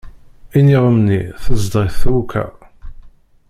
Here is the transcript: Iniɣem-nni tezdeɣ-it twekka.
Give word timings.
Iniɣem-nni 0.57 1.21
tezdeɣ-it 1.43 1.95
twekka. 2.01 2.45